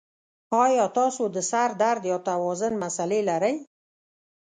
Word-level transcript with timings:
ایا 0.63 0.85
تاسو 0.97 1.23
د 1.35 1.37
سر 1.51 1.69
درد 1.83 2.03
یا 2.11 2.17
توازن 2.29 2.73
مسلې 2.83 3.19
لرئ؟ 3.29 3.55